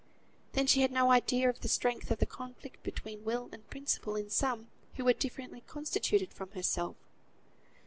Then, 0.53 0.65
she 0.65 0.81
had 0.81 0.91
no 0.91 1.11
idea 1.11 1.47
of 1.47 1.61
the 1.61 1.67
strength 1.67 2.09
of 2.09 2.17
the 2.17 2.25
conflict 2.25 2.81
between 2.81 3.23
will 3.23 3.49
and 3.51 3.69
principle 3.69 4.15
in 4.15 4.31
some 4.31 4.67
who 4.95 5.05
were 5.05 5.13
differently 5.13 5.61
constituted 5.67 6.33
from 6.33 6.49
herself. 6.53 6.95